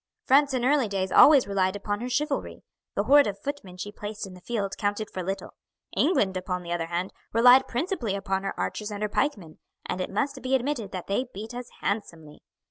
[0.25, 2.63] "France in early days always relied upon her chivalry.
[2.95, 5.53] The horde of footmen she placed in the field counted for little.
[5.95, 10.09] England, upon the other hand, relied principally upon her archers and her pikemen, and it
[10.09, 12.41] must be admitted that they beat us handsomely.